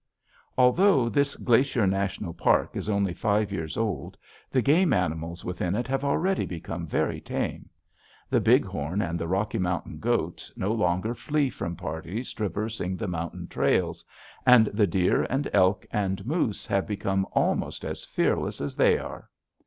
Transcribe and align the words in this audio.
Although 0.57 1.09
this 1.09 1.35
Glacier 1.35 1.85
National 1.85 2.33
Park 2.33 2.75
is 2.75 2.89
only 2.89 3.13
five 3.13 3.51
years 3.51 3.77
old, 3.77 4.17
the 4.49 4.63
game 4.63 4.93
animals 4.93 5.45
within 5.45 5.75
it 5.75 5.87
have 5.89 6.03
already 6.03 6.43
become 6.47 6.87
very 6.87 7.21
tame. 7.21 7.69
The 8.27 8.41
bighorn 8.41 9.03
and 9.03 9.19
the 9.19 9.27
Rocky 9.27 9.59
Mountain 9.59 9.99
goats 9.99 10.51
no 10.55 10.71
longer 10.71 11.13
flee 11.13 11.51
from 11.51 11.75
parties 11.75 12.33
traversing 12.33 12.97
the 12.97 13.07
mountain 13.07 13.45
trails, 13.47 14.03
and 14.43 14.65
the 14.73 14.87
deer 14.87 15.25
and 15.29 15.47
elk 15.53 15.85
and 15.91 16.25
moose 16.25 16.65
have 16.65 16.87
become 16.87 17.27
almost 17.33 17.85
as 17.85 18.03
fearless 18.03 18.59
as 18.59 18.75
they 18.75 18.97
are. 18.97 19.29